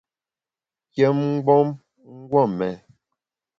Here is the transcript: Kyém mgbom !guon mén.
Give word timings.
Kyém 0.93 1.17
mgbom 1.35 1.67
!guon 2.29 2.49
mén. 2.57 2.75